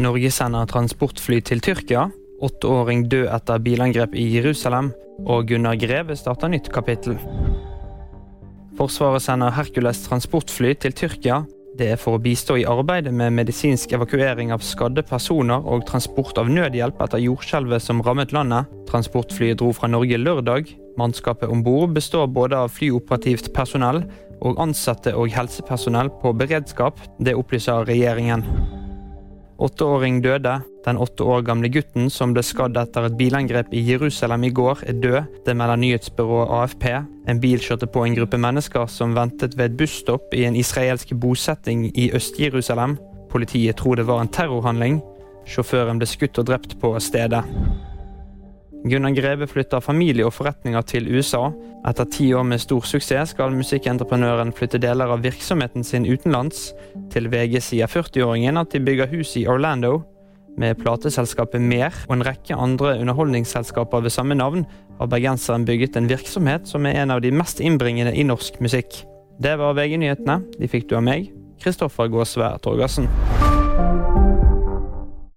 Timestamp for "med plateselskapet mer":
60.60-61.94